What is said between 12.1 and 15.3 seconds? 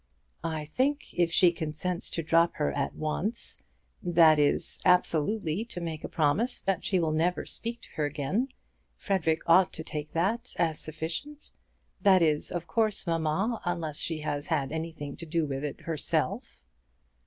is, of course, mamma, unless she has had anything to